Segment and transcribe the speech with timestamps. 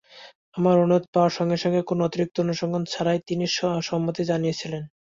[0.57, 3.45] আমার অনুরোধ পাওয়ার সঙ্গে সঙ্গে, কোনো অতিরিক্ত অনুসন্ধান ছাড়াই, তিনি
[3.89, 4.83] সম্মতি জানিয়েছিলেন।